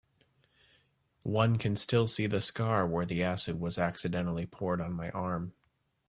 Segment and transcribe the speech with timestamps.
[1.25, 5.53] One can still see the scar where the acid was accidentally poured on my arm.